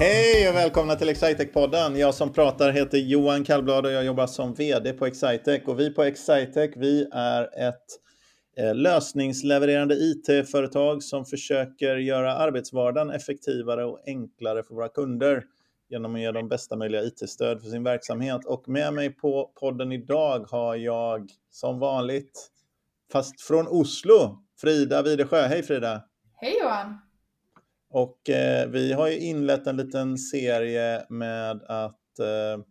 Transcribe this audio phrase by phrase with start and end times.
[0.00, 1.96] Hej och välkomna till Excitec-podden.
[1.96, 5.62] Jag som pratar heter Johan Kallblad och jag jobbar som VD på Excitec.
[5.66, 7.84] Och vi på Excitec, vi är ett
[8.56, 15.44] eh, lösningslevererande IT-företag som försöker göra arbetsvardagen effektivare och enklare för våra kunder
[15.88, 18.44] genom att ge dem bästa möjliga IT-stöd för sin verksamhet.
[18.46, 22.50] Och med mig på podden idag har jag som vanligt,
[23.12, 25.42] fast från Oslo, Frida Widesjö.
[25.42, 26.02] Hej Frida!
[26.40, 27.07] Hej Johan!
[27.98, 32.64] Och eh, vi har ju inlett en liten serie med att eh,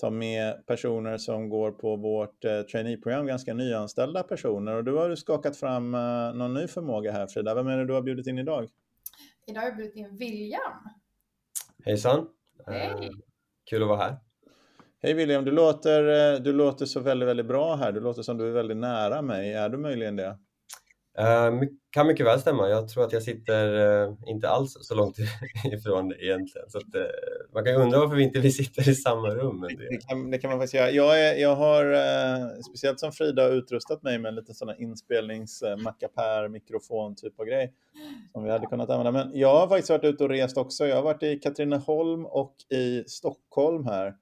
[0.00, 4.76] ta med personer som går på vårt eh, traineeprogram, ganska nyanställda personer.
[4.76, 7.54] Och du har ju skakat fram eh, någon ny förmåga här Frida.
[7.54, 8.68] Vem är det du har bjudit in idag?
[9.46, 10.72] Idag har jag bjudit in William.
[11.84, 12.28] Hejsan!
[12.66, 12.86] Hej!
[12.86, 13.10] Eh,
[13.70, 14.16] kul att vara här.
[15.02, 17.92] Hej William, du låter, eh, du låter så väldigt, väldigt bra här.
[17.92, 19.52] Du låter som du är väldigt nära mig.
[19.52, 20.38] Är du möjligen det?
[21.20, 22.68] Uh, kan mycket väl stämma.
[22.68, 25.16] Jag tror att jag sitter uh, inte alls så långt
[25.72, 26.70] ifrån egentligen.
[26.70, 27.02] Så att, uh,
[27.54, 29.60] man kan undra varför vi inte vi sitter i samma rum.
[29.60, 29.88] Det...
[29.90, 30.90] Det, kan, det kan man faktiskt göra.
[30.90, 36.48] Jag, är, jag har, speciellt som Frida, utrustat mig med en liten sån inspelnings mackapär
[36.48, 37.72] mikrofon typ av grej
[38.32, 39.12] som vi hade kunnat använda.
[39.12, 40.86] Men jag har faktiskt varit ute och rest också.
[40.86, 44.14] Jag har varit i Katrineholm och i Stockholm här.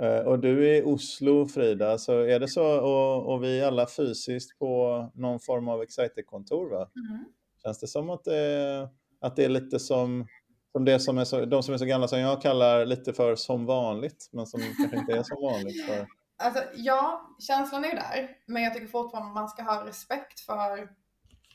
[0.00, 3.86] Eh, och du är i Oslo, Frida, så är det så och, och vi alla
[3.86, 6.90] fysiskt på någon form av Exciter-kontor, va?
[6.96, 7.24] Mm.
[7.62, 8.88] Känns det som att det,
[9.20, 10.26] att det är lite som,
[10.72, 13.36] som, det som är så, de som är så gamla som jag kallar lite för
[13.36, 15.86] som vanligt, men som kanske inte är som vanligt?
[15.86, 16.06] För...
[16.42, 20.40] Alltså, ja, känslan är ju där, men jag tycker fortfarande att man ska ha respekt
[20.40, 20.88] för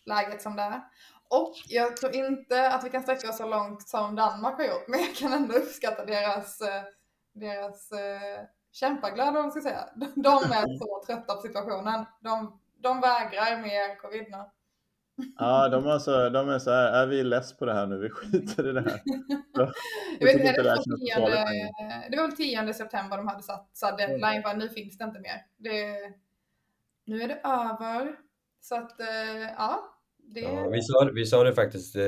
[0.06, 0.82] läget som det är.
[1.30, 4.84] Och jag tror inte att vi kan sträcka oss så långt som Danmark har gjort,
[4.88, 6.84] men jag kan ändå uppskatta deras eh,
[7.36, 9.89] deras eh, kämpaglöd, om man ska säga.
[10.16, 12.05] De är så trötta på situationen.
[12.19, 14.38] De, de vägrar med covid nu.
[15.38, 17.98] Ja, de, är så, de är så här, är vi less på det här nu,
[17.98, 19.02] vi skiter i det här.
[19.55, 19.71] Så,
[20.20, 20.83] jag vet, det, det,
[21.14, 21.71] tionde,
[22.10, 25.20] det var väl 10 september de hade satt, satt deadline, för nu finns det inte
[25.20, 25.45] mer.
[25.58, 25.98] Det,
[27.05, 28.15] nu är det över.
[28.61, 29.95] Så att, eh, ja,
[30.33, 30.39] det...
[30.39, 32.03] Ja, vi, sa, vi sa det faktiskt, eh,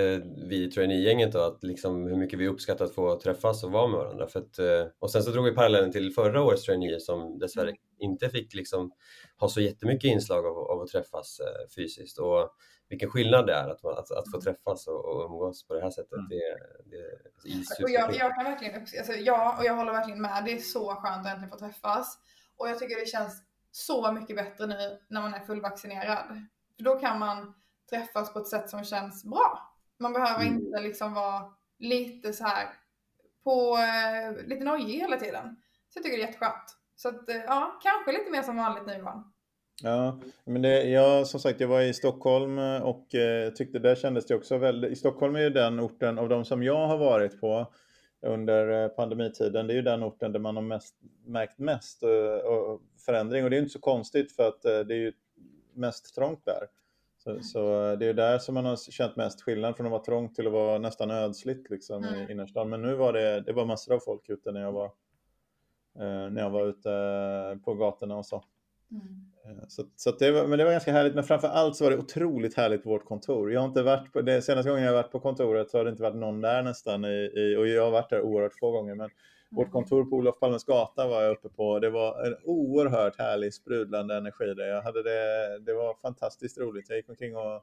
[0.49, 3.99] vi i traineegänget att liksom hur mycket vi uppskattar att få träffas och vara med
[3.99, 4.27] varandra.
[4.27, 7.69] För att, eh, och sen så drog vi parallellen till förra årets traineer som dessvärre
[7.69, 7.81] mm.
[7.99, 8.91] inte fick liksom
[9.39, 12.19] ha så jättemycket inslag av, av att träffas eh, fysiskt.
[12.19, 12.49] Och
[12.89, 15.89] vilken skillnad det är att, att, att få träffas och, och umgås på det här
[15.89, 16.17] sättet.
[16.17, 16.29] Mm.
[16.29, 20.45] Det, det är och jag, jag, kan verkligen, alltså, ja, och jag håller verkligen med.
[20.45, 22.19] Det är så skönt att äntligen få träffas.
[22.57, 26.41] Och jag tycker det känns så mycket bättre nu när man är fullvaccinerad.
[26.77, 27.53] För då kan man
[27.89, 29.73] träffas på ett sätt som känns bra.
[29.99, 30.53] Man behöver mm.
[30.53, 32.67] inte liksom vara lite så här
[33.43, 35.55] på eh, lite nojig hela tiden.
[35.89, 36.77] Så jag tycker det är jätteskönt.
[36.95, 39.33] Så att, eh, ja, kanske lite mer som vanligt nu Johan.
[39.83, 44.25] Ja, men det, jag som sagt, jag var i Stockholm och eh, tyckte där kändes
[44.25, 47.41] det också väldigt, i Stockholm är ju den orten av de som jag har varit
[47.41, 47.73] på
[48.21, 50.95] under eh, pandemitiden, det är ju den orten där man har mest,
[51.25, 54.93] märkt mest och, eh, och förändring och det är inte så konstigt för att det
[54.93, 55.13] är ju
[55.73, 56.67] mest trångt där.
[57.27, 60.35] Så, så, det är där som man har känt mest skillnad från att vara trångt
[60.35, 62.29] till att vara nästan ödsligt liksom, mm.
[62.29, 62.69] i innerstan.
[62.69, 64.85] Men nu var det, det var massor av folk ute när jag var,
[65.99, 66.89] eh, när jag var ute
[67.65, 68.43] på gatorna och så.
[68.91, 69.25] Mm.
[69.45, 71.91] Eh, så, så det var, men det var ganska härligt, men framför allt så var
[71.91, 73.53] det otroligt härligt på vårt kontor.
[73.53, 75.91] Jag har inte varit på, det senaste gången jag varit på kontoret så har det
[75.91, 78.95] inte varit någon där nästan i, i, och jag har varit där oerhört få gånger.
[78.95, 79.09] Men
[79.49, 81.79] vårt kontor på Olof Palmes gata var jag uppe på.
[81.79, 84.67] Det var en oerhört härlig sprudlande energi där.
[84.67, 86.89] Jag hade det, det var fantastiskt roligt.
[86.89, 87.55] Jag gick omkring och,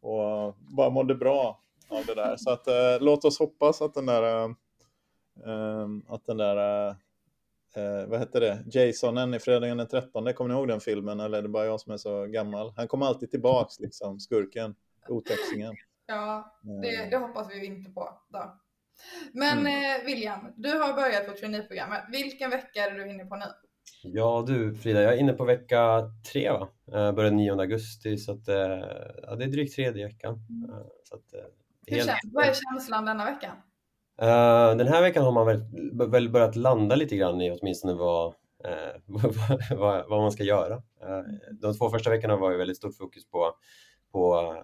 [0.00, 2.36] och bara mådde bra av det där.
[2.36, 4.44] Så att, eh, låt oss hoppas att den där,
[5.46, 6.88] eh, att den där
[7.76, 11.20] eh, vad hette det, Jasonen i Fredagen den 13, kommer ni ihåg den filmen?
[11.20, 12.72] Eller är det bara jag som är så gammal?
[12.76, 14.74] Han kommer alltid tillbaks, liksom, skurken,
[15.08, 15.74] otäcksingen.
[16.06, 17.10] Ja, det, eh.
[17.10, 18.08] det hoppas vi inte på.
[18.28, 18.58] Då.
[19.32, 20.00] Men mm.
[20.00, 22.04] eh, William, du har börjat på traineeprogrammet.
[22.12, 23.44] Vilken vecka är du inne på nu?
[24.02, 26.68] Ja du Frida, jag är inne på vecka tre va?
[26.84, 28.56] Jag började 9 augusti så att, eh,
[29.22, 30.38] ja, det är drygt tredje veckan.
[30.48, 30.70] Mm.
[30.70, 31.34] Eh, så att,
[31.86, 32.08] Hur helt...
[32.08, 33.56] känns, vad är känslan denna veckan?
[34.22, 35.62] Uh, den här veckan har man väl,
[36.10, 38.26] väl börjat landa lite grann i åtminstone vad,
[38.66, 39.18] uh,
[39.70, 40.74] vad, vad, man ska göra.
[40.74, 43.54] Uh, de två första veckorna var ju väldigt stort fokus på,
[44.12, 44.54] på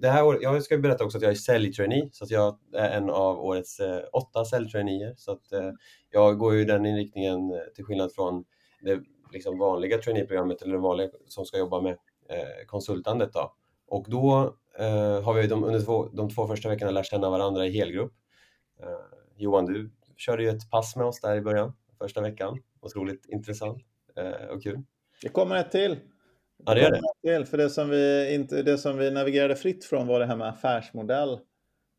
[0.00, 3.10] det här jag ska berätta också att jag är säljtrainee så att jag är en
[3.10, 5.70] av årets eh, åtta säljtraineer så att eh,
[6.10, 8.44] jag går ju den inriktningen eh, till skillnad från
[8.80, 9.00] det
[9.32, 11.96] liksom vanliga traineeprogrammet eller det vanliga som ska jobba med
[12.66, 13.54] konsultandet då.
[13.86, 17.66] Och då eh, har vi de, under två, de två första veckorna lärt känna varandra
[17.66, 18.12] i helgrupp.
[18.80, 22.62] Eh, Johan, du körde ju ett pass med oss där i början, första veckan.
[22.80, 23.82] Otroligt intressant
[24.16, 24.82] eh, och kul.
[25.22, 25.96] Det kommer ett till.
[26.66, 27.46] Ja, det gör det.
[27.46, 30.48] För det som, vi inte, det som vi navigerade fritt från var det här med
[30.48, 31.38] affärsmodell.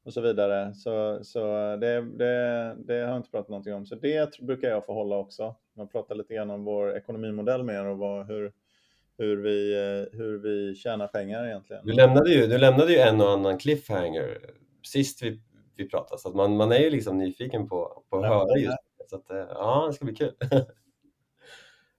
[0.06, 0.74] och så vidare.
[0.74, 1.40] Så, så
[1.75, 3.86] det, det, det har jag inte pratat någonting om.
[3.86, 5.56] Så det brukar jag få hålla också.
[5.78, 8.52] Man pratar lite grann om vår ekonomimodell mer och vad, hur,
[9.18, 11.86] hur, vi, eh, hur vi tjänar pengar egentligen.
[11.86, 14.38] Du lämnade ju, du lämnade ju en och annan cliffhanger
[14.84, 15.42] sist vi,
[15.75, 18.78] vi pratade, så att man, man är ju liksom nyfiken på, på att höra just
[18.98, 19.10] det.
[19.10, 20.34] Så att, eh, ja, det ska bli kul.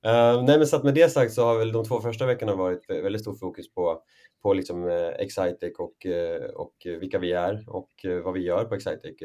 [0.06, 2.54] Uh, nej men så att med det sagt så har väl de två första veckorna
[2.54, 4.02] varit väldigt stor fokus på,
[4.42, 7.90] på liksom, uh, Excitec och, uh, och vilka vi är och
[8.24, 9.16] vad vi gör på Excitec.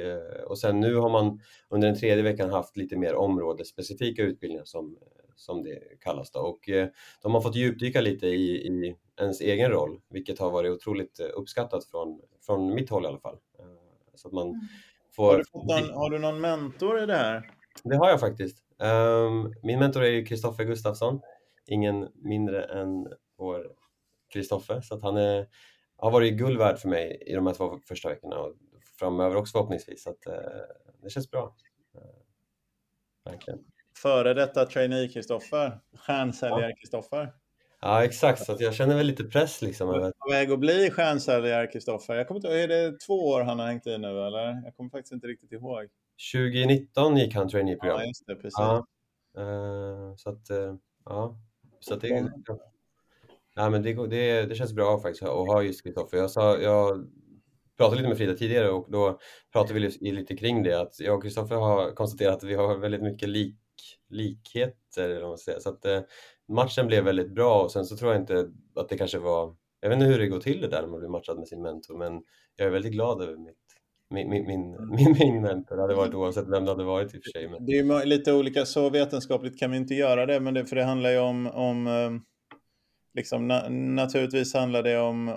[0.45, 1.39] och sen nu har man
[1.69, 4.97] under den tredje veckan haft lite mer områdesspecifika utbildningar som,
[5.35, 6.31] som det kallas.
[6.31, 6.39] Då.
[6.39, 6.69] Och
[7.21, 11.85] de har fått djupdyka lite i, i ens egen roll, vilket har varit otroligt uppskattat
[11.85, 13.37] från, från mitt håll i alla fall.
[14.15, 14.59] så att man mm.
[15.15, 15.31] får...
[15.31, 17.51] har, du någon, har du någon mentor i det här?
[17.83, 18.57] Det har jag faktiskt.
[18.81, 21.21] Um, min mentor är ju Kristoffer Gustafsson,
[21.65, 23.07] ingen mindre än
[23.37, 23.67] vår
[24.33, 25.47] Kristoffer, så att han är,
[25.97, 28.55] har varit guld värd för mig i de här två första veckorna och
[28.99, 30.33] framöver också förhoppningsvis, så att, uh,
[31.03, 31.55] det känns bra.
[31.95, 32.01] Uh,
[33.31, 33.59] verkligen.
[33.97, 37.33] Före detta trainee Kristoffer, stjärnsäljare Kristoffer.
[37.81, 39.87] Ja exakt, så jag känner väl lite press liksom.
[39.87, 42.15] Du är på väg att bli stjärnsäljare Kristoffer.
[42.15, 44.61] Jag kommer inte är det två år han har hängt i nu eller?
[44.65, 45.87] Jag kommer faktiskt inte riktigt ihåg.
[46.33, 47.99] 2019 gick han traineeprogram.
[47.99, 48.57] Ja, just det, precis.
[48.57, 48.85] Ja.
[49.37, 50.75] Uh, så att, uh,
[51.05, 51.37] ja.
[51.79, 52.31] Så att det,
[53.55, 56.17] ja, men det, det, det känns bra faktiskt att ha just Kristoffer.
[56.17, 57.07] Jag, jag
[57.77, 59.19] pratade lite med Frida tidigare och då
[59.51, 63.03] pratade vi lite kring det att jag och Kristoffer har konstaterat att vi har väldigt
[63.03, 63.57] mycket lik,
[64.09, 65.09] likheter.
[65.09, 65.59] Eller man säger.
[65.59, 65.99] Så att uh,
[66.47, 69.89] matchen blev väldigt bra och sen så tror jag inte att det kanske var jag
[69.89, 71.97] vet inte hur det går till det där när man blir matchad med sin mentor
[71.97, 72.23] men
[72.55, 73.60] jag är väldigt glad över mitt
[74.11, 74.45] min, min,
[75.19, 77.49] min, mentor hade varit oavsett vem det hade varit i och för sig.
[77.49, 77.65] Men...
[77.65, 80.83] Det är lite olika, så vetenskapligt kan vi inte göra det, men det, för det
[80.83, 82.11] handlar ju om, om eh,
[83.13, 85.27] liksom, na, naturligtvis handlar det om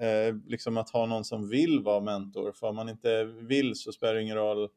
[0.00, 2.52] eh, liksom att ha någon som vill vara mentor.
[2.52, 4.68] För om man inte vill så spelar det ingen roll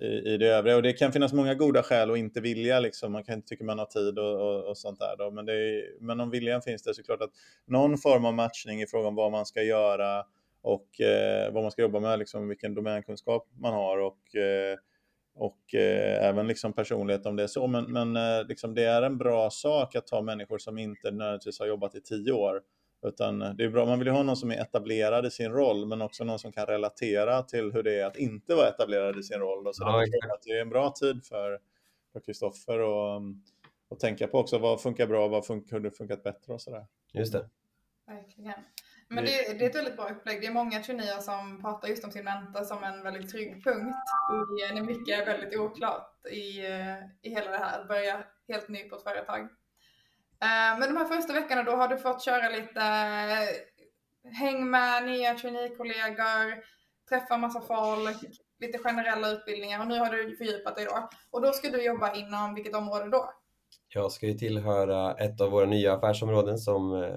[0.00, 0.76] i, i det övriga.
[0.76, 3.12] Och det kan finnas många goda skäl att inte vilja, liksom.
[3.12, 5.16] man kan inte tycka man har tid och, och, och sånt där.
[5.18, 5.30] Då.
[5.30, 7.30] Men, är, men om viljan finns det så klart att
[7.66, 10.24] någon form av matchning i fråga om vad man ska göra
[10.62, 14.78] och eh, vad man ska jobba med, liksom, vilken domänkunskap man har och, eh,
[15.34, 17.66] och eh, även liksom personlighet om det är så.
[17.66, 21.58] Men, men eh, liksom, det är en bra sak att ha människor som inte nödvändigtvis
[21.58, 22.62] har jobbat i tio år.
[23.06, 25.86] Utan det är bra, man vill ju ha någon som är etablerad i sin roll,
[25.86, 29.22] men också någon som kan relatera till hur det är att inte vara etablerad i
[29.22, 29.74] sin roll.
[29.74, 31.58] Så ja, det, att det är en bra tid för
[32.24, 33.22] Kristoffer att
[33.88, 36.86] och tänka på också vad funkar bra, vad funkar, hur det funkat bättre och sådär.
[37.12, 37.48] Just det.
[38.06, 38.54] Verkligen.
[39.10, 40.40] Men det, det, är ett väldigt bra upplägg.
[40.40, 43.96] Det är många traineer som pratar just om sin mentor som en väldigt trygg punkt
[44.74, 46.60] när mycket är väldigt oklart i,
[47.22, 49.40] i hela det här, att börja helt ny på ett företag.
[50.40, 52.80] Eh, men de här första veckorna då har du fått köra lite
[54.32, 56.64] häng med nya traineekollegor,
[57.08, 58.16] träffa massa folk,
[58.60, 61.08] lite generella utbildningar och nu har du fördjupat dig då.
[61.30, 63.32] Och då ska du jobba inom vilket område då?
[63.88, 67.10] Jag ska ju tillhöra ett av våra nya affärsområden som eh,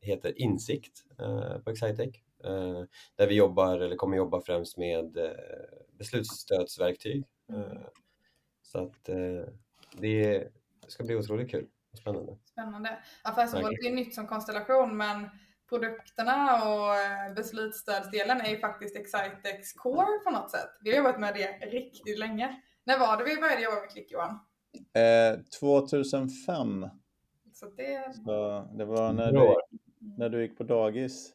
[0.00, 2.16] heter Insikt eh, på Excitec.
[2.44, 2.82] Eh,
[3.16, 5.18] där vi jobbar, eller kommer jobba främst med
[5.98, 7.24] beslutsstödsverktyg.
[8.62, 9.10] Så att
[9.92, 10.48] det
[10.86, 12.38] ska bli otroligt kul och spännande.
[12.44, 12.98] Spännande.
[13.22, 15.28] Affärsområdet är nytt som konstellation men
[15.68, 16.94] produkterna och
[17.36, 20.70] beslutsstödsdelen är ju faktiskt Excitex core på något sätt.
[20.80, 22.62] Vi har jobbat med det riktigt länge.
[22.84, 24.38] När var det vi började jobba med Klick Johan?
[24.94, 26.88] Eh, 2005.
[27.52, 28.14] Så det...
[28.24, 29.54] Så det var när du,
[30.18, 31.32] när du gick på dagis.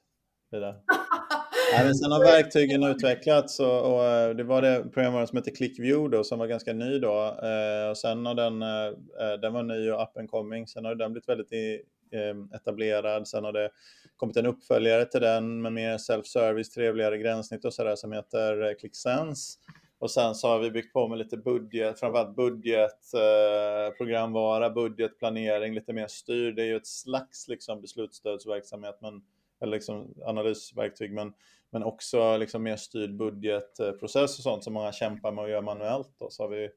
[1.78, 6.18] Nej, sen har verktygen utvecklats och, och, eh, det var det programvaran som hette ClickView
[6.18, 7.38] då, som var ganska ny då.
[7.44, 8.88] Eh, och sen har den, eh,
[9.22, 10.68] eh, den var ny och appen coming.
[10.68, 13.28] Sen har den blivit väldigt i, eh, etablerad.
[13.28, 13.70] Sen har det
[14.18, 18.74] kommit en uppföljare till den med mer self-service, trevligare gränssnitt och sådär som heter eh,
[18.80, 19.60] ClickSense.
[20.04, 25.74] Och sen så har vi byggt på med lite budget, framförallt budget, eh, programvara, budgetplanering,
[25.74, 26.52] lite mer styr.
[26.52, 29.22] Det är ju ett slags liksom, beslutsstödsverksamhet, men,
[29.62, 31.34] eller liksom analysverktyg, men,
[31.70, 36.16] men också liksom mer styrd budgetprocess och sånt som många kämpar med att göra manuellt.
[36.20, 36.30] Då.
[36.30, 36.70] Så har vi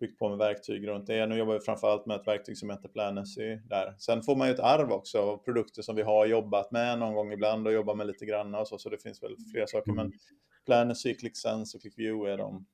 [0.00, 1.26] byggt på med verktyg runt det.
[1.26, 3.56] Nu jobbar vi framförallt med ett verktyg som heter Planacy.
[3.56, 3.94] där.
[3.98, 7.14] Sen får man ju ett arv också av produkter som vi har jobbat med någon
[7.14, 9.92] gång ibland och jobbar med lite granna och så, så det finns väl flera saker.
[9.92, 10.12] Men
[10.70, 12.66] Planesy, ClickSense och ClickView är de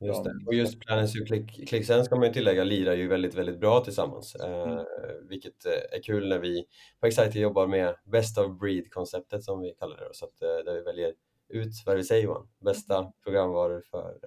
[0.00, 0.32] Just det.
[0.46, 3.80] Och just Planesy och Click, ClickSense ska man ju tillägga lirar ju väldigt, väldigt bra
[3.80, 4.34] tillsammans.
[4.34, 4.84] Eh, mm.
[5.28, 6.64] vilket eh, är kul när vi
[7.00, 10.08] på Excite jobbar med Best of Breed-konceptet som vi kallar det.
[10.12, 11.12] Så att, eh, där vi väljer
[11.48, 14.18] ut, vad vi säger Johan, bästa programvaror för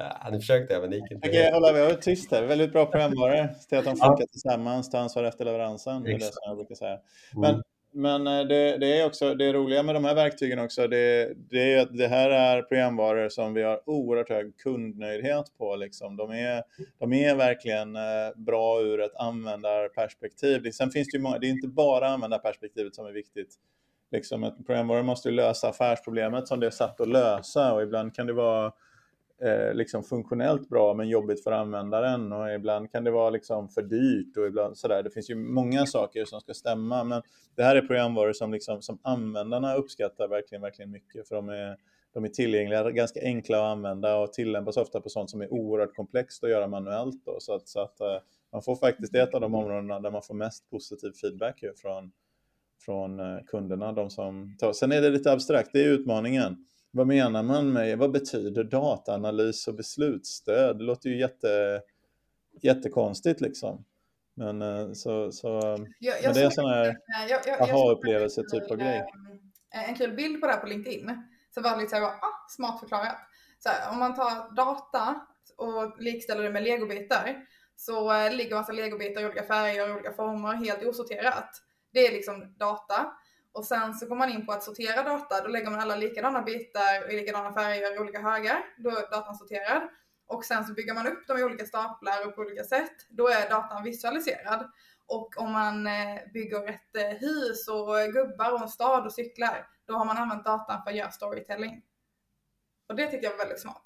[0.00, 1.28] Uh, ni försökte men det gick inte.
[1.28, 2.42] Okej, hålla har tyst här.
[2.42, 4.26] Väldigt bra programvaror till att de funkar ja.
[4.30, 6.02] tillsammans, ta ansvar efter leveransen.
[6.02, 6.98] Det är det som jag brukar säga.
[7.34, 7.62] Men, mm
[7.94, 11.74] men eh, det, det, är också det roliga med de här verktygen också, det, det
[11.74, 15.76] är att det här är programvaror som vi har oerhört hög kundnöjdhet på.
[15.76, 16.16] Liksom.
[16.16, 16.62] De, är,
[16.98, 18.02] de är verkligen eh,
[18.36, 20.70] bra ur ett användarperspektiv.
[20.70, 23.54] Sen finns det ju många, det är inte bara användarperspektivet som är viktigt.
[24.12, 28.14] Liksom ett programvara måste ju lösa affärsproblemet som det är satt att lösa och ibland
[28.14, 28.72] kan det vara
[29.42, 33.82] eh, liksom funktionellt bra men jobbigt för användaren och ibland kan det vara liksom för
[33.82, 35.02] dyrt och ibland sådär.
[35.02, 37.22] Det finns ju många saker som ska stämma men
[37.56, 41.76] det här är programvaror som, liksom, som användarna uppskattar verkligen, verkligen mycket för de är,
[42.14, 45.96] de är tillgängliga, ganska enkla att använda och tillämpas ofta på sånt som är oerhört
[45.96, 47.24] komplext att göra manuellt.
[47.24, 48.18] Då, så att, så att eh,
[48.52, 51.64] man får faktiskt, det är ett av de områdena där man får mest positiv feedback
[51.76, 52.12] från,
[52.84, 53.92] från eh, kunderna.
[53.92, 54.72] De som tar.
[54.72, 59.68] Sen är det lite abstrakt, det är utmaningen vad menar man med, vad betyder dataanalys
[59.68, 60.78] och beslutsstöd?
[60.78, 61.82] Det låter ju jätte,
[62.62, 63.84] jättekonstigt liksom.
[64.34, 65.48] Men eh, så, så
[65.98, 66.96] jag, jag men det är en sån här
[67.60, 69.04] aha-upplevelse typ av grej.
[69.74, 71.24] Eh, en kul bild på det här på LinkedIn.
[71.54, 73.16] Så var det lite så här, ah, smart förklarat.
[73.58, 75.20] Så här, om man tar data
[75.56, 77.36] och likställer det med legobitar
[77.76, 81.50] så ligger massa legobitar i olika färger och olika former helt osorterat.
[81.92, 83.12] Det är liksom data.
[83.54, 85.40] Och sen så går man in på att sortera data.
[85.40, 88.64] Då lägger man alla likadana bitar i likadana färger i olika högar.
[88.76, 89.82] Då är datan sorterad.
[90.26, 92.92] Och sen så bygger man upp dem i olika staplar och på olika sätt.
[93.08, 94.70] Då är datan visualiserad.
[95.06, 99.66] Och om man eh, bygger ett eh, hus och gubbar och en stad och cyklar,
[99.86, 101.82] då har man använt datan för att göra storytelling.
[102.88, 103.82] Och det tycker jag var väldigt smart.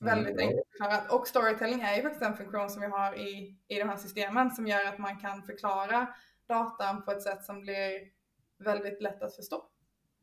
[0.00, 1.12] Mm, väldigt enkelt förklarat.
[1.12, 4.50] Och storytelling är ju faktiskt en funktion som vi har i, i de här systemen
[4.50, 6.14] som gör att man kan förklara
[6.48, 8.13] datan på ett sätt som blir
[8.64, 9.64] väldigt lätt att förstå.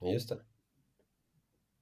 [0.01, 0.37] Just det.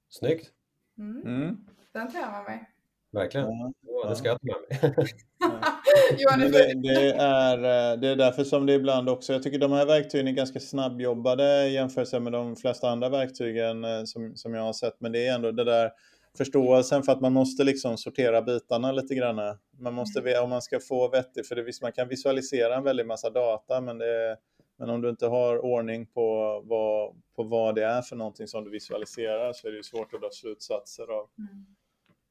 [0.09, 0.51] Snyggt!
[0.97, 1.21] Mm.
[1.21, 1.57] Mm.
[1.93, 2.69] Den tar jag med mig.
[3.11, 3.47] Verkligen.
[3.81, 6.51] Ja, det ska jag ta med mig.
[6.51, 9.85] det, det, är, eh, det är därför som det ibland också, jag tycker de här
[9.85, 14.61] verktygen är ganska snabbjobbade i jämförelse med de flesta andra verktygen eh, som, som jag
[14.61, 15.01] har sett.
[15.01, 15.91] Men det är ändå det där
[16.37, 19.57] förståelsen för att man måste liksom sortera bitarna lite grann.
[19.79, 20.43] Man måste, mm.
[20.43, 23.81] om man ska få vettigt, för det, visst man kan visualisera en väldig massa data
[23.81, 24.37] men det,
[24.79, 28.63] men om du inte har ordning på vad, på vad det är för någonting som
[28.63, 31.65] du visualiserar så är det svårt att dra slutsatser av, mm.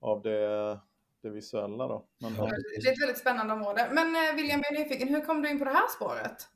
[0.00, 0.78] av det,
[1.22, 1.88] det visuella.
[1.88, 2.06] Då.
[2.18, 2.34] Men.
[2.34, 3.88] Det är ett väldigt spännande område.
[3.92, 6.48] Men eh, William, jag är nyfiken, hur kom du in på det här spåret?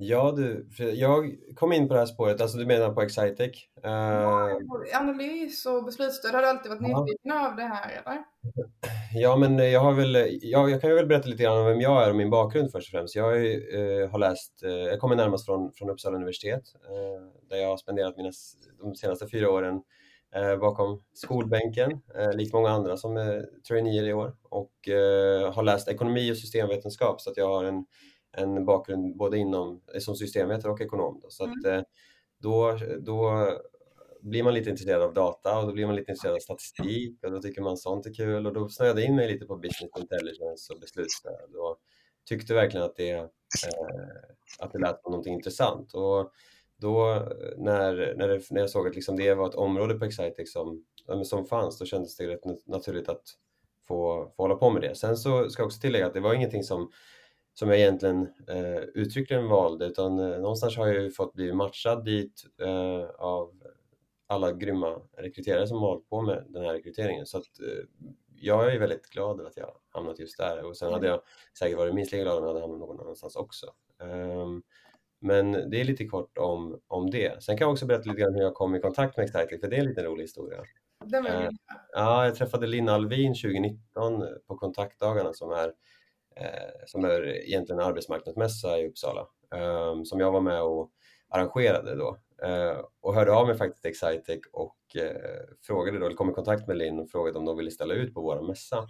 [0.00, 3.50] Ja du, jag kom in på det här spåret, alltså du menar på Excitec?
[3.82, 8.24] Ja, eh, analys och beslutsstöd, har du alltid varit nyfiken av det här eller?
[9.14, 12.04] Ja, men jag har väl, ja, jag kan väl berätta lite grann om vem jag
[12.04, 13.16] är och min bakgrund först och främst.
[13.16, 17.68] Jag eh, har läst, eh, jag kommer närmast från, från Uppsala universitet eh, där jag
[17.68, 18.30] har spenderat mina,
[18.82, 19.82] de senaste fyra åren
[20.34, 24.72] eh, bakom skolbänken, eh, likt många andra som är traineer i år och
[25.54, 27.84] har läst ekonomi och systemvetenskap så att jag har en
[28.36, 31.20] en bakgrund både inom, som systemvetare och ekonom.
[31.22, 31.30] Då.
[31.30, 31.78] Så mm.
[31.78, 31.84] att,
[32.38, 33.48] då, då
[34.20, 37.30] blir man lite intresserad av data och då blir man lite intresserad av statistik och
[37.30, 39.90] då tycker man sånt är kul och då snöade jag in mig lite på business
[39.98, 41.78] intelligence och beslutsstöd och
[42.28, 43.24] tyckte verkligen att det, eh,
[44.58, 45.94] att det lät som någonting intressant.
[45.94, 46.32] Och
[46.76, 50.52] då när, när, det, när jag såg att liksom det var ett område på Excitec
[50.52, 50.84] som,
[51.24, 53.22] som fanns, då kändes det rätt naturligt att
[53.88, 54.94] få, få hålla på med det.
[54.94, 56.90] Sen så ska jag också tillägga att det var ingenting som
[57.58, 62.04] som jag egentligen eh, uttryckligen valde utan eh, någonstans har jag ju fått bli matchad
[62.04, 63.52] dit eh, av
[64.26, 67.26] alla grymma rekryterare som har hållit på med den här rekryteringen.
[67.26, 67.84] Så att, eh,
[68.34, 71.20] jag är väldigt glad att jag hamnat just där och sen hade jag
[71.58, 73.66] säkert varit minst lika glad om jag hade hamnat någon annanstans också.
[74.02, 74.62] Um,
[75.20, 77.42] men det är lite kort om, om det.
[77.42, 79.68] Sen kan jag också berätta lite grann hur jag kom i kontakt med Excitec, för
[79.68, 80.64] det är en liten rolig historia.
[81.04, 81.48] Den uh,
[81.92, 85.72] ja, jag träffade Linn Alvin 2019 på kontaktdagarna som är,
[86.86, 89.26] som är egentligen en arbetsmarknadsmässa i Uppsala
[89.90, 90.90] um, som jag var med och
[91.28, 92.18] arrangerade då.
[92.42, 96.32] Eh, och hörde av mig faktiskt till Excitec och eh, frågade då, eller kom i
[96.32, 98.86] kontakt med Linn och frågade om de ville ställa ut på vår mässa.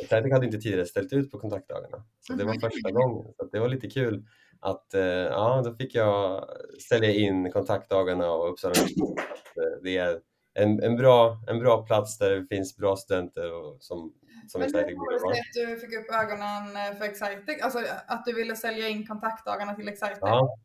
[0.00, 3.32] Excitec hade inte tidigare ställt ut på kontaktdagarna, så det var första gången.
[3.36, 4.26] Så det var lite kul
[4.60, 8.74] att eh, ja, då fick jag ställa in kontaktdagarna och Uppsala
[9.82, 10.20] det är
[10.54, 14.12] en, en, bra, en bra plats där det finns bra studenter och som,
[14.48, 15.32] som Men Excitec borde vara.
[15.32, 19.88] att du fick upp ögonen för Excitec, alltså att du ville sälja in kontaktdagarna till
[19.88, 20.18] Excitec?
[20.20, 20.56] Ja.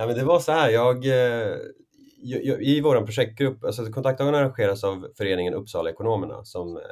[0.00, 1.56] Ja, men det var så här, jag, eh,
[2.22, 6.82] jag i vår projektgrupp, alltså kontaktdagarna arrangeras av föreningen Uppsala Ekonomerna som eh,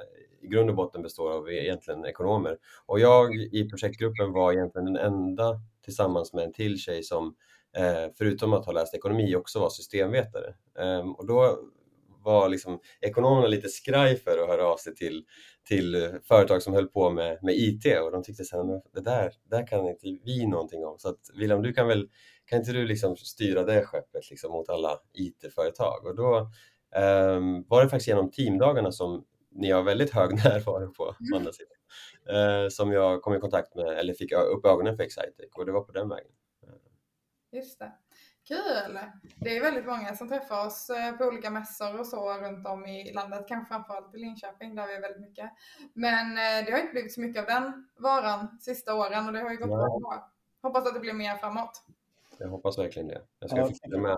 [0.43, 2.57] i grund och botten består av egentligen ekonomer.
[2.87, 7.35] Och jag i projektgruppen var egentligen den enda tillsammans med en till tjej som
[7.77, 10.55] eh, förutom att ha läst ekonomi också var systemvetare.
[10.79, 11.59] Ehm, och då
[12.29, 15.25] var liksom ekonomerna lite skraj för att höra av sig till,
[15.69, 19.67] till företag som höll på med, med IT och de tyckte att det där, där
[19.67, 20.99] kan inte vi någonting om.
[20.99, 22.09] Så att William, du kan väl,
[22.45, 26.07] kan inte du liksom styra det skeppet liksom mot alla IT-företag?
[26.07, 26.39] Och då
[26.97, 31.53] um, var det faktiskt genom teamdagarna som ni har väldigt hög närvaro på, på andra
[31.53, 31.77] sidan,
[32.37, 35.73] uh, som jag kom i kontakt med, eller fick upp ögonen för Excitec och det
[35.73, 36.33] var på den vägen.
[37.59, 37.93] Just det.
[38.49, 38.99] Kul!
[39.37, 42.87] Det är väldigt många som träffar oss eh, på olika mässor och så runt om
[42.87, 45.51] i landet, kanske framförallt i Linköping där vi är väldigt mycket.
[45.93, 49.41] Men eh, det har inte blivit så mycket av den varan sista åren och det
[49.41, 49.99] har ju gått ja.
[50.01, 50.33] bra.
[50.63, 51.83] Hoppas att det blir mer framåt.
[52.39, 53.23] Jag hoppas verkligen det.
[53.39, 54.17] Jag ska ja, med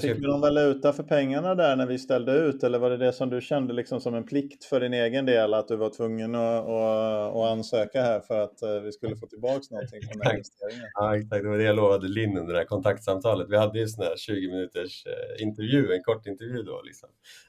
[0.00, 3.12] Fick du någon valuta för pengarna där när vi ställde ut eller var det det
[3.12, 6.34] som du kände liksom som en plikt för din egen del att du var tvungen
[6.34, 10.32] att, att, att ansöka här för att eh, vi skulle få tillbaka någonting från den
[10.36, 10.90] investeringen?
[10.94, 11.42] Ja, exakt.
[11.42, 13.46] Det var det jag lovade Linn under det här kontaktsamtalet.
[13.50, 16.82] Vi hade ju sån här 20 minuters eh, intervju, en kort intervju då.
[16.82, 17.08] Liksom.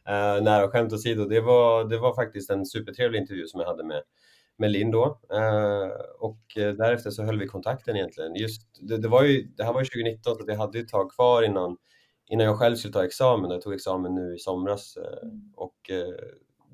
[0.10, 3.84] Uh, nära skämt åsido, det var, det var faktiskt en supertrevlig intervju som jag hade
[3.84, 4.02] med
[4.58, 8.36] med Linn då uh, och därefter så höll vi kontakten egentligen.
[8.36, 10.90] Just, det, det, var ju, det här var ju 2019 så det hade ju ett
[10.90, 11.78] tag kvar innan
[12.30, 13.52] innan jag själv skulle ta examen.
[13.52, 15.54] Jag tog examen nu i somras eh, mm.
[15.56, 16.14] och eh,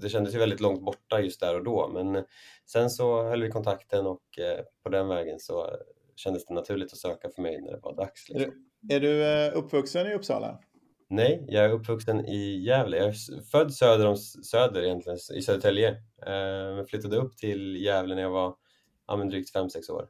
[0.02, 2.24] det kändes ju väldigt långt borta just där och då men
[2.66, 5.70] sen så höll vi kontakten och eh, på den vägen så
[6.16, 8.30] kändes det naturligt att söka för mig när det var dags.
[8.30, 8.54] Liksom.
[8.90, 10.60] Är, du, är du uppvuxen i Uppsala?
[11.10, 12.98] Nej, jag är uppvuxen i Gävle.
[12.98, 15.96] Jag är född söder om Söder egentligen, i Södertälje.
[16.76, 18.56] Men flyttade upp till Gävle när jag var
[19.08, 20.08] ja, drygt 5-6 år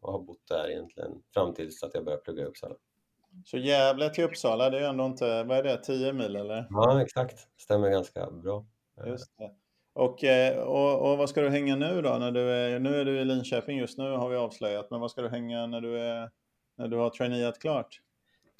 [0.00, 2.74] och har bott där egentligen fram tills att jag började plugga i Uppsala.
[3.44, 6.66] Så Gävle till Uppsala, det är ändå inte, vad är det, 10 mil eller?
[6.70, 7.48] Ja, exakt.
[7.56, 8.66] Stämmer ganska bra.
[9.06, 9.50] Just det.
[9.94, 12.16] Och, eh, och, och vad ska du hänga nu då?
[12.18, 15.10] När du är, nu är du i Linköping just nu har vi avslöjat, men vad
[15.10, 16.30] ska du hänga när du, är,
[16.76, 18.00] när du har traineat klart?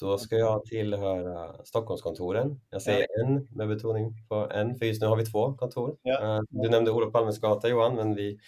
[0.00, 2.60] Då ska jag tillhöra Stockholmskontoren.
[2.70, 3.24] Jag säger ja.
[3.24, 5.96] en med betoning på en, för just nu har vi två kontor.
[6.02, 6.36] Ja.
[6.36, 8.38] Eh, du nämnde Olof Palmes gata Johan, men vi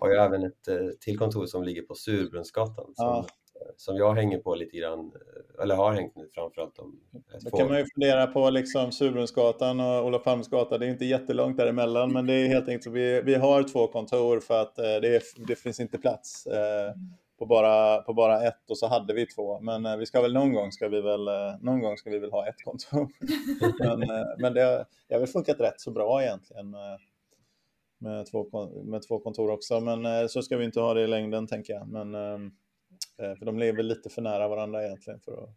[0.00, 2.92] har ju även ett eh, till kontor som ligger på Surbrunnsgatan.
[2.96, 3.26] Ja
[3.76, 5.12] som jag hänger på lite grann,
[5.62, 7.00] eller har hängt nu framförallt om
[7.40, 11.04] Då kan man ju fundera på liksom Surbrunnsgatan och Olof Palmes gata, det är inte
[11.04, 14.78] jättelångt däremellan men det är helt enkelt så vi, vi har två kontor för att
[14.78, 16.94] eh, det, är, det finns inte plats eh,
[17.38, 19.60] på, bara, på bara ett och så hade vi två.
[19.60, 22.18] Men eh, vi ska väl någon gång ska vi väl, eh, någon gång ska vi
[22.18, 23.08] väl ha ett kontor.
[23.78, 26.98] men eh, men det, det har väl funkat rätt så bra egentligen med,
[27.98, 29.80] med, två, med två kontor också.
[29.80, 31.88] Men eh, så ska vi inte ha det i längden tänker jag.
[31.88, 32.65] Men, ehm, Eh,
[33.16, 35.50] för de lever lite för nära varandra egentligen för att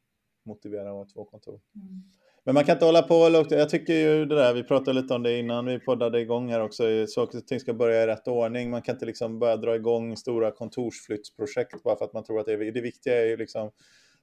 [0.45, 1.59] motivera att ha två kontor.
[1.75, 2.03] Mm.
[2.43, 3.51] Men man kan inte hålla på lågt.
[3.51, 6.61] Jag tycker ju det där, vi pratade lite om det innan vi poddade igång här
[6.61, 8.69] också, saker och ting ska börja i rätt ordning.
[8.69, 12.45] Man kan inte liksom börja dra igång stora kontorsflyttsprojekt bara för att man tror att
[12.45, 13.71] det är Det viktiga är ju liksom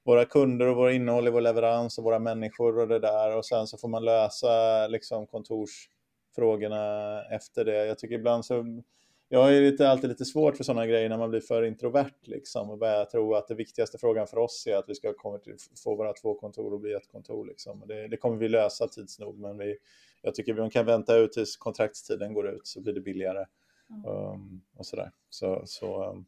[0.05, 3.47] våra kunder och våra innehåll i vår leverans och våra människor och det där och
[3.47, 7.87] sen så får man lösa liksom kontorsfrågorna efter det.
[7.87, 8.83] Jag tycker ibland så
[9.29, 12.71] jag har lite, alltid lite svårt för sådana grejer när man blir för introvert liksom
[12.71, 15.57] och börjar tro att det viktigaste frågan för oss är att vi ska komma till,
[15.85, 17.47] få våra två kontor och bli ett kontor.
[17.47, 17.83] Liksom.
[17.87, 19.77] Det, det, kommer vi lösa tids nog, men vi,
[20.23, 23.45] jag tycker vi kan vänta ut tills kontraktstiden går ut så blir det billigare.
[23.91, 24.05] Mm.
[24.05, 25.11] Um, och sådär.
[25.31, 26.27] Så, så, um,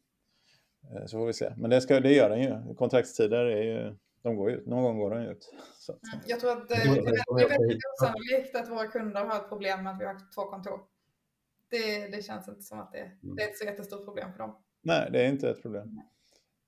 [1.07, 1.53] så får vi se.
[1.57, 2.75] Men det, ska, det gör den ju.
[2.75, 4.65] Kontraktstider är ju, de går ut.
[4.65, 5.53] Någon gång går de ut.
[5.79, 5.91] Så.
[5.91, 9.83] Mm, jag tror att det, det är väldigt osannolikt att våra kunder har ett problem
[9.83, 10.79] med att vi har två kontor
[11.71, 13.35] det, det känns inte som att det, mm.
[13.35, 14.55] det är ett så jättestort problem för dem.
[14.83, 16.01] Nej, det är inte ett problem.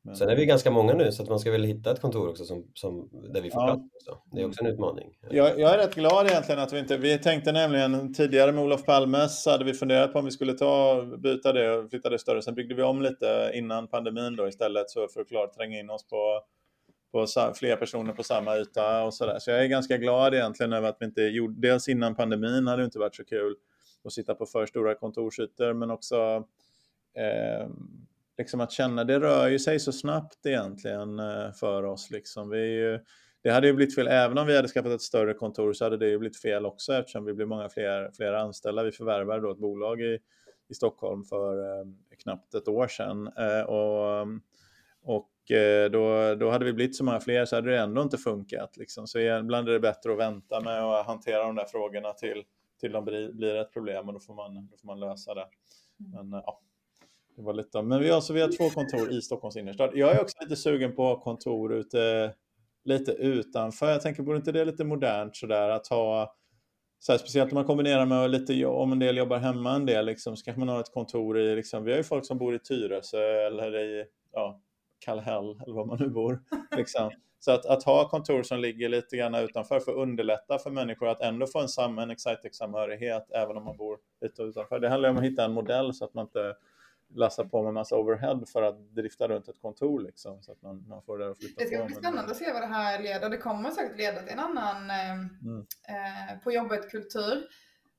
[0.04, 0.16] Men...
[0.16, 2.46] Sen är vi ganska många nu så att man ska väl hitta ett kontor också
[2.46, 3.66] som, som, där vi får ja.
[3.68, 3.84] plats.
[3.96, 4.22] Också.
[4.32, 5.18] Det är också en utmaning.
[5.30, 6.98] Jag, jag, är rätt glad egentligen att vi inte...
[6.98, 11.04] Vi tänkte nämligen tidigare med Olof Palmes hade vi funderat på om vi skulle ta,
[11.18, 12.42] byta det och flytta det större.
[12.42, 15.90] Sen byggde vi om lite innan pandemin då istället så för att klart tränga in
[15.90, 16.42] oss på,
[17.12, 19.40] på fler personer på samma yta och sådär.
[19.40, 21.68] Så jag är ganska glad egentligen över att vi inte gjorde...
[21.68, 23.56] Dels innan pandemin hade det inte varit så kul
[24.04, 26.48] och sitta på för stora kontorsytor men också
[27.18, 27.68] eh,
[28.38, 32.12] liksom att känna, det rör ju sig så snabbt egentligen eh, för oss.
[32.12, 32.50] Liksom.
[32.50, 33.00] Vi ju,
[33.44, 35.98] det hade ju blivit fel, även om vi hade skaffat ett större kontor så hade
[35.98, 38.84] det ju blivit fel också eftersom vi blir många fler, fler anställda.
[38.84, 40.20] Vi förvärvade då ett bolag i,
[40.70, 41.86] i Stockholm för eh,
[42.24, 44.28] knappt ett år sedan eh, och,
[45.04, 48.18] och eh, då, då hade vi blivit så många fler så hade det ändå inte
[48.18, 48.78] funkat.
[48.78, 49.08] Liksom.
[49.08, 52.44] Så ibland är det bättre att vänta med att hantera de där frågorna till
[52.82, 55.48] till de blir ett problem och då får man, då får man lösa det.
[56.00, 56.30] Mm.
[56.30, 56.62] Men ja,
[57.36, 59.92] det var lite, men vi har, alltså, vi har två kontor i Stockholms innerstad.
[59.94, 62.34] Jag är också lite sugen på kontor ute
[62.84, 63.90] lite utanför.
[63.90, 66.36] Jag tänker, borde inte det lite modernt sådär att ha
[67.00, 70.06] så här, speciellt om man kombinerar med lite, om en del jobbar hemma en del,
[70.06, 72.56] liksom, så kanske man har ett kontor i, liksom, vi har ju folk som bor
[72.56, 74.62] i Tyresö eller i, ja,
[75.00, 76.44] Kallhäll eller var man nu bor.
[76.78, 77.12] Liksom.
[77.44, 81.08] Så att, att ha kontor som ligger lite grann utanför för att underlätta för människor
[81.08, 84.80] att ändå få en, sam en Excitec-samhörighet även om man bor lite utanför.
[84.80, 86.56] Det handlar om att hitta en modell så att man inte
[87.14, 90.86] lassa på med massa overhead för att drifta runt ett kontor liksom, så att man,
[90.88, 91.86] man får det att flytta Det ska på.
[91.86, 93.30] bli men- spännande att se vad det här leder.
[93.30, 95.66] Det kommer säkert leda till en annan eh, Mm.
[95.88, 97.44] eh, på jobbet-kultur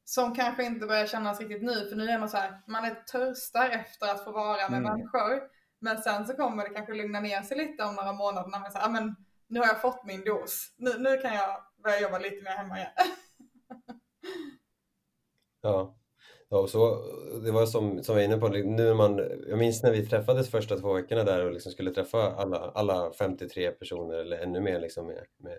[0.04, 2.94] som kanske inte börjar kännas riktigt nu, för nu är man så här, man är
[2.94, 4.82] törstar efter att få vara med Mm.
[4.82, 5.40] människor.
[5.78, 8.70] Men sen så kommer det kanske lugna ner sig lite om några månader när man
[8.72, 9.16] säger, ah, men
[9.52, 10.74] nu har jag fått min dos.
[10.76, 12.90] Nu, nu kan jag börja jobba lite mer hemma igen.
[15.64, 15.98] Ja.
[16.48, 17.04] Ja, och så,
[17.44, 20.50] det var som, som jag var inne på, nu man, jag minns när vi träffades
[20.50, 24.80] första två veckorna där och liksom skulle träffa alla, alla 53 personer eller ännu mer
[24.80, 25.58] liksom med, med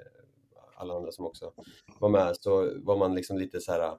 [0.75, 1.53] alla andra som också
[1.99, 3.97] var med så var man liksom lite så här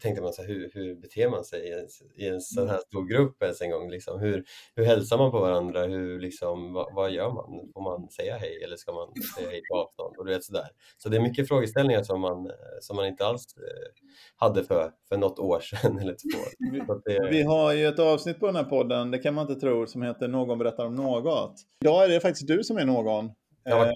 [0.00, 2.78] tänkte man så här, hur, hur beter man sig i en, i en sån här
[2.78, 3.90] stor grupp ens en gång?
[3.90, 4.20] Liksom?
[4.20, 5.84] Hur, hur hälsar man på varandra?
[5.84, 7.70] Hur, liksom, vad, vad gör man?
[7.74, 10.16] Får man säga hej eller ska man säga hej på avstånd?
[10.16, 10.68] Och du vet, sådär.
[10.98, 14.02] Så det är mycket frågeställningar som man, eh, som man inte alls eh,
[14.36, 16.38] hade för, för något år sedan eller två.
[16.86, 19.60] Så det, Vi har ju ett avsnitt på den här podden, det kan man inte
[19.60, 21.54] tro, som heter Någon berättar om något.
[21.84, 23.30] Idag är det faktiskt du som är någon.
[23.64, 23.92] Ja, Eh,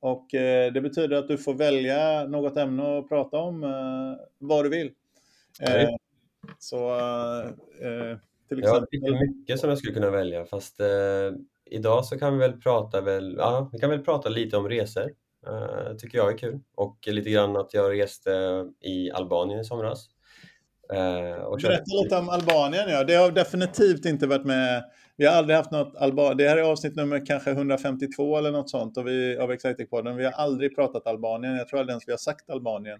[0.00, 0.26] och
[0.74, 3.60] det betyder att du får välja något ämne att prata om
[4.38, 4.90] vad du vill.
[5.60, 5.88] Eh,
[6.58, 6.90] så
[7.80, 9.12] eh, till Ja, det exempel...
[9.12, 10.86] ju mycket som jag skulle kunna välja fast eh,
[11.70, 15.10] idag så kan vi väl prata väl, ja, vi kan väl prata lite om resor.
[15.46, 18.30] Eh, tycker jag är kul och lite grann att jag reste
[18.80, 20.08] i Albanien i somras.
[20.92, 22.88] Eh, Berätta lite om Albanien.
[22.88, 23.04] Ja.
[23.04, 24.84] Det har definitivt inte varit med.
[25.16, 26.36] Vi har aldrig haft något Albanien.
[26.36, 30.16] Det här är avsnitt nummer kanske 152 eller något sånt och vi, av Excitec-podden.
[30.16, 31.56] Vi har aldrig pratat Albanien.
[31.56, 32.98] Jag tror aldrig ens vi har sagt Albanien.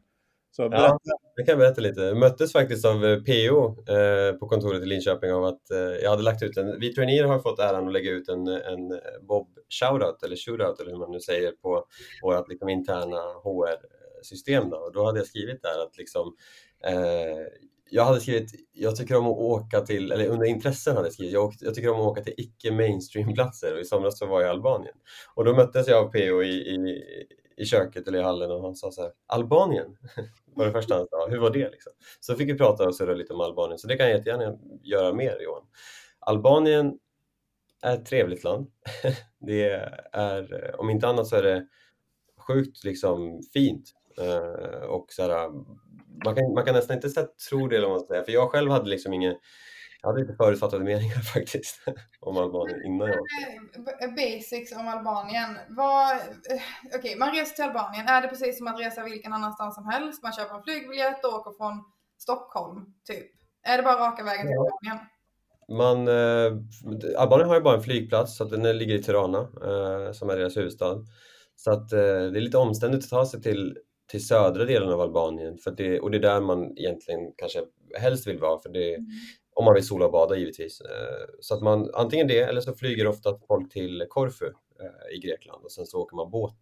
[0.56, 0.98] Så berätta.
[1.02, 2.00] Ja, jag kan berätta lite.
[2.00, 6.10] Jag möttes faktiskt av eh, PO eh, på kontoret i Linköping av att eh, jag
[6.10, 9.48] hade lagt ut en, vi traineer har fått äran att lägga ut en, en Bob
[9.80, 11.84] shoutout eller shootout eller hur man nu säger på
[12.22, 14.70] vårt liksom, interna HR-system.
[14.70, 14.76] Då.
[14.76, 16.36] Och då hade jag skrivit där att liksom
[16.86, 17.46] eh,
[17.90, 21.32] jag hade skrivit, jag tycker om att åka till, eller under intressen hade jag skrivit,
[21.32, 24.48] jag, jag tycker om att åka till icke mainstream-platser och i somras så var jag
[24.48, 24.94] i Albanien.
[25.34, 27.02] Och då möttes jag av PO i, i,
[27.56, 29.96] i köket eller i hallen och han sa så här, Albanien?
[30.54, 31.28] var det första han sa.
[31.28, 31.70] Hur var det?
[31.70, 31.92] Liksom?
[32.20, 35.12] Så fick vi prata och surra lite om Albanien, så det kan jag jättegärna göra
[35.12, 35.62] mer Johan.
[36.18, 36.98] Albanien
[37.82, 38.66] är ett trevligt land.
[39.40, 39.70] det
[40.12, 41.66] är, om inte annat så är det
[42.46, 43.92] sjukt liksom fint.
[44.18, 45.50] Eh, och så här,
[46.24, 48.22] man, kan, man kan nästan inte säga tro det, eller vad man säger.
[48.22, 49.34] för jag själv hade liksom ingen
[50.04, 51.80] jag hade lite förutfattade meningar faktiskt
[52.20, 54.04] om Albanien innan jag åkte.
[54.04, 55.50] Eh, Basics om Albanien.
[55.50, 58.08] Eh, Okej, man reser till Albanien.
[58.08, 60.22] Är det precis som att resa vilken annanstans som helst?
[60.22, 61.84] Man köper en flygbiljett och åker från
[62.18, 63.26] Stockholm, typ.
[63.62, 64.56] Är det bara raka vägen till.
[64.58, 65.06] Albanien?
[65.68, 70.30] Man, eh, Albanien har ju bara en flygplats, så den ligger i Tirana, eh, som
[70.30, 71.04] är deras huvudstad.
[71.56, 73.78] Så att eh, det är lite omständigt att ta sig till,
[74.10, 77.58] till södra delen av Albanien, för det, och det är där man egentligen kanske
[77.98, 78.98] helst vill vara, för det,
[79.54, 80.80] om man vill sola och bada givetvis.
[80.80, 84.46] Eh, så att man, antingen det, eller så flyger ofta folk till Korfu
[84.80, 86.54] eh, i Grekland och sen så åker man båt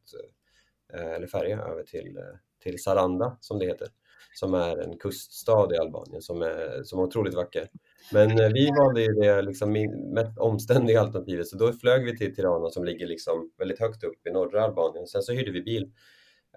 [0.95, 2.19] eh, eller färja över till,
[2.63, 3.89] till Saranda, som det heter,
[4.35, 7.69] som är en kuststad i Albanien som är, som är otroligt vacker.
[8.13, 9.73] Men vi valde ju det liksom
[10.15, 14.27] mest omständiga alternativet, så då flög vi till Tirana som ligger liksom väldigt högt upp
[14.27, 15.07] i norra Albanien.
[15.07, 15.93] Sen så hyrde vi bil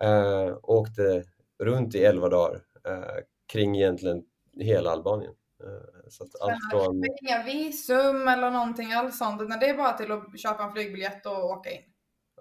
[0.01, 1.23] eh, och åkte
[1.59, 4.23] runt i 11 dagar eh, kring egentligen
[4.59, 5.33] hela Albanien.
[5.65, 7.03] Eh, så att allt från...
[7.21, 11.25] Inga visum eller någonting alls sånt, utan det är bara till att köpa en flygbiljett
[11.25, 11.81] och åka in.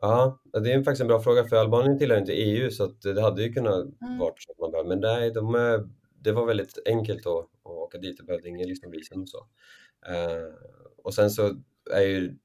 [0.00, 3.22] Ja, det är faktiskt en bra fråga för Albanien tillhör inte EU så att det
[3.22, 4.18] hade ju kunnat Mm.
[4.18, 4.88] vara så man behöver.
[4.88, 5.88] Men nej, de är,
[6.22, 9.38] det var väldigt enkelt att, att åka dit, det behövde ingen liksom visum och så.
[10.06, 10.54] Eh,
[11.04, 11.54] och sen så
[11.92, 12.38] är ju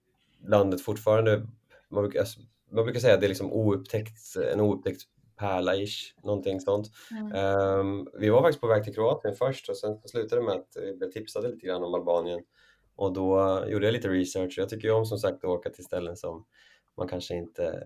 [0.48, 1.48] landet fortfarande,
[1.89, 2.26] man brukar,
[2.72, 5.02] man brukar säga att det är liksom oupptäckt, en oupptäckt
[5.39, 6.91] pärla-ish, någonting sånt.
[7.12, 7.32] Mm.
[7.32, 10.78] Ehm, vi var faktiskt på väg till Kroatien först och sen slutade det med att
[10.82, 12.41] vi blev tipsade lite grann om Albanien
[12.95, 14.54] och då gjorde jag lite research.
[14.58, 16.45] Jag tycker ju om som sagt att åka till ställen som
[16.97, 17.84] man kanske inte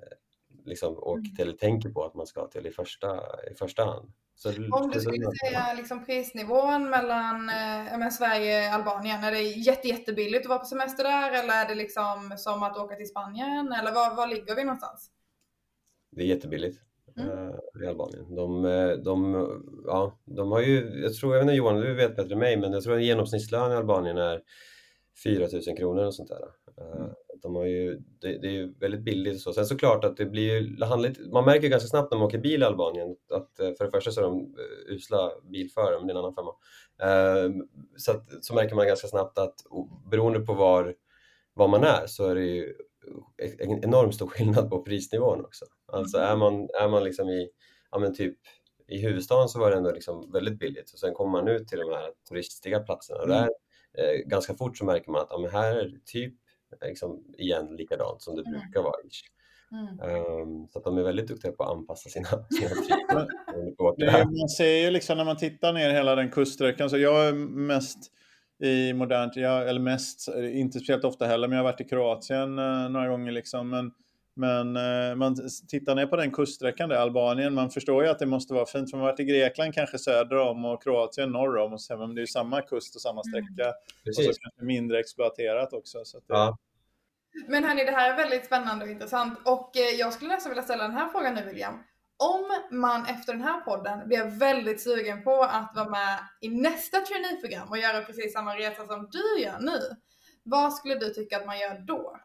[0.65, 3.19] liksom åker till eller tänker på att man ska till i första,
[3.51, 4.13] i första hand.
[4.35, 9.87] Så, Om du skulle säga liksom prisnivån mellan eh, Sverige och Albanien, är det jätte,
[9.87, 13.73] jättebilligt att vara på semester där eller är det liksom som att åka till Spanien
[13.73, 15.09] eller var, var ligger vi någonstans?
[16.11, 16.79] Det är jättebilligt
[17.17, 17.30] Mm.
[17.49, 18.36] eh, i Albanien.
[18.36, 19.47] De, eh, de,
[19.86, 22.58] ja, de har ju, jag tror, jag vet inte Johan, du vet bättre än mig,
[22.58, 24.41] men jag tror en genomsnittslön i Albanien är
[25.23, 26.41] 4 000 kronor och sånt där.
[26.78, 27.10] Eh, Mm.
[27.41, 29.54] De har ju, det, det är ju väldigt billigt och så.
[29.54, 32.38] Sen såklart att det blir det handlar lite- man märker ganska snabbt när man åker
[32.38, 34.56] bil i Albanien att för det första så är de
[34.89, 36.54] usla bilförare, men det är en annan femma.
[37.97, 39.56] Så, att, så märker man ganska snabbt att
[40.12, 40.95] beroende på var,
[41.54, 42.73] var man är så är det ju
[43.59, 45.65] en enormt stor skillnad på prisnivån också.
[45.93, 47.49] Alltså är man, är man liksom i,
[47.91, 48.37] ja men typ
[48.87, 51.79] i huvudstaden så var det ändå liksom väldigt billigt och sen kommer man ut till
[51.79, 53.49] de här turistiga platserna och där
[53.97, 56.33] eh, ganska fort så märker man att ja, men här är det typ
[56.81, 58.59] liksom, igen likadant som det mm.
[58.59, 58.93] brukar vara.
[59.71, 60.15] Mm.
[60.41, 63.27] Um, så att de är väldigt duktiga på att anpassa sina, sina typer.
[64.39, 68.11] man ser ju liksom när man tittar ner hela den kuststräckan, så jag är mest
[68.59, 72.59] i modernt, jag, eller mest, inte speciellt ofta heller, men jag har varit i Kroatien
[72.59, 73.69] eh, några gånger liksom.
[73.69, 73.91] Men,
[74.35, 75.35] men eh, man
[75.67, 78.89] tittar ner på den kuststräckan där, Albanien, man förstår ju att det måste vara fint,
[78.89, 81.99] för man har varit i Grekland kanske söder om och Kroatien norr om, och sen,
[81.99, 83.23] men det är ju samma kust och samma mm.
[83.23, 83.63] sträcka.
[83.63, 83.75] Mm.
[84.07, 86.05] Och så kanske mindre exploaterat också.
[86.05, 86.23] Så det...
[86.27, 86.57] ja.
[87.47, 90.63] Men hörni, det här är väldigt spännande och intressant och eh, jag skulle nästan vilja
[90.63, 91.73] ställa den här frågan nu William.
[92.31, 96.99] Om man efter den här podden blir väldigt sugen på att vara med i nästa
[96.99, 99.79] traineeprogram och göra precis samma resa som du gör nu,
[100.43, 102.17] vad skulle du tycka att man gör då?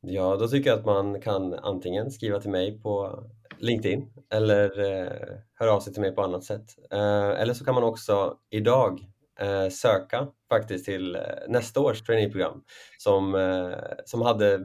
[0.00, 3.24] Ja, då tycker jag att man kan antingen skriva till mig på
[3.58, 6.64] LinkedIn eller eh, höra av sig till mig på annat sätt.
[6.90, 9.00] Eh, eller så kan man också idag
[9.40, 12.62] eh, söka faktiskt till eh, nästa års traineeprogram
[12.98, 14.60] som, eh, som hade,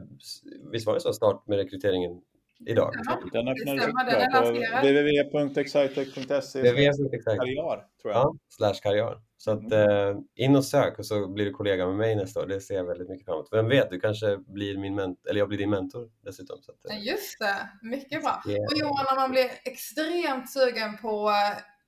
[0.72, 2.20] visst var det så, start med rekryteringen
[2.66, 2.94] idag?
[3.04, 4.40] Ja, den öppnades upp på
[4.80, 8.14] www.excitec.se karriär, tror jag.
[8.14, 9.18] Ja, slash karriär.
[9.36, 9.90] Så att, mm.
[9.90, 12.46] eh, in och sök och så blir du kollega med mig nästa år.
[12.46, 13.48] Det ser jag väldigt mycket fram emot.
[13.52, 16.62] Vem vet, du kanske blir min mentor, eller jag blir din mentor dessutom.
[16.62, 17.04] Så att, eh.
[17.06, 18.42] Just det, mycket bra.
[18.48, 18.64] Yeah.
[18.64, 21.32] Och Johan, när man blir extremt sugen på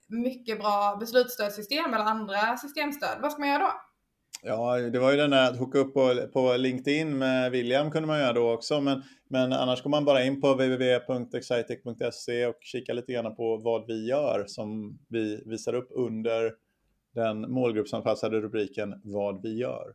[0.09, 3.73] mycket bra beslutsstödssystem eller andra systemstöd, vad ska man göra då?
[4.45, 8.07] Ja, det var ju den där att hooka upp på, på LinkedIn med William kunde
[8.07, 8.81] man göra då också.
[8.81, 13.87] Men, men annars går man bara in på www.excitec.se och kika lite grann på vad
[13.87, 16.53] vi gör som vi visar upp under
[17.15, 19.95] den målgruppsanpassade rubriken Vad vi gör.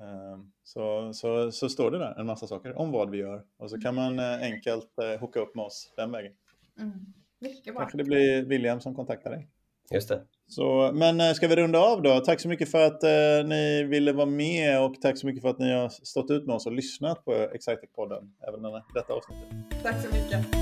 [0.00, 3.70] Ehm, så, så, så står det där en massa saker om vad vi gör och
[3.70, 6.32] så kan man eh, enkelt eh, hooka upp med oss den vägen.
[6.78, 6.92] Mm.
[7.38, 7.80] Mycket bra.
[7.80, 9.48] Kanske det blir William som kontaktar dig.
[9.90, 10.26] Just det.
[10.50, 12.20] Så, men eh, ska vi runda av då?
[12.20, 15.48] Tack så mycket för att eh, ni ville vara med och tack så mycket för
[15.48, 18.62] att ni har stått ut med oss och lyssnat på Excitec-podden även
[18.94, 19.82] detta avsnittet.
[19.82, 20.59] Tack så mycket.